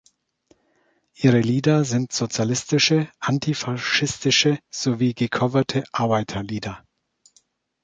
[1.13, 6.83] Ihre Lieder sind sozialistische, antifaschistische sowie gecoverte Arbeiterlieder.